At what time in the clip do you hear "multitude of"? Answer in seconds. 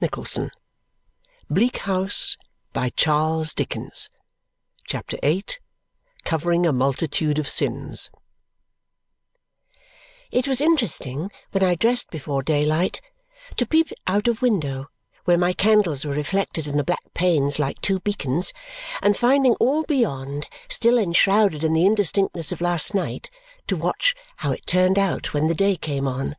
6.72-7.48